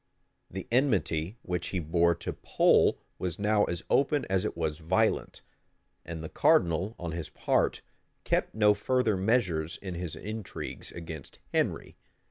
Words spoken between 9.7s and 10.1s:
in